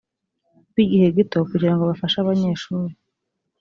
[0.73, 2.93] b igihe gito kugira ngo bafashe abanyeshuri